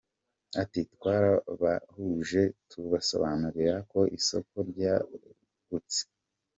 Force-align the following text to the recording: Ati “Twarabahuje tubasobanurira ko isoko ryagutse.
Ati 0.61 0.81
“Twarabahuje 0.93 2.41
tubasobanurira 2.69 3.75
ko 3.91 3.99
isoko 4.17 4.55
ryagutse. 4.69 6.01